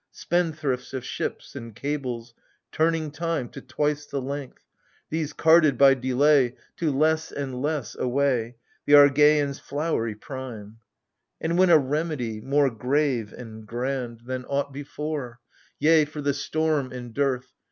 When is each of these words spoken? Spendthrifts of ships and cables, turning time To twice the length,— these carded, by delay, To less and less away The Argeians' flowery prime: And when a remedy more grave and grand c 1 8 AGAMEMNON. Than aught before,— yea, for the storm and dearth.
Spendthrifts 0.11 0.95
of 0.95 1.05
ships 1.05 1.55
and 1.55 1.75
cables, 1.75 2.33
turning 2.71 3.11
time 3.11 3.49
To 3.49 3.61
twice 3.61 4.07
the 4.07 4.19
length,— 4.19 4.63
these 5.11 5.31
carded, 5.31 5.77
by 5.77 5.93
delay, 5.93 6.55
To 6.77 6.89
less 6.91 7.31
and 7.31 7.61
less 7.61 7.93
away 7.95 8.55
The 8.87 8.93
Argeians' 8.95 9.59
flowery 9.61 10.15
prime: 10.15 10.77
And 11.39 11.55
when 11.55 11.69
a 11.69 11.77
remedy 11.77 12.41
more 12.41 12.71
grave 12.71 13.31
and 13.31 13.67
grand 13.67 14.21
c 14.21 14.21
1 14.21 14.21
8 14.21 14.21
AGAMEMNON. 14.21 14.25
Than 14.27 14.45
aught 14.45 14.73
before,— 14.73 15.39
yea, 15.79 16.05
for 16.05 16.21
the 16.21 16.33
storm 16.33 16.91
and 16.91 17.13
dearth. 17.13 17.53